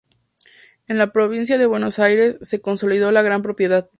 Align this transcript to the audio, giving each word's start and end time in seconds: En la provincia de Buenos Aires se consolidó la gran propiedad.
En 0.87 0.97
la 0.97 1.11
provincia 1.13 1.59
de 1.59 1.67
Buenos 1.67 1.99
Aires 1.99 2.39
se 2.41 2.59
consolidó 2.59 3.11
la 3.11 3.21
gran 3.21 3.43
propiedad. 3.43 3.87